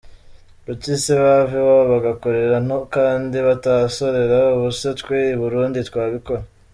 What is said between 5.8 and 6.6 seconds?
twabikora?”.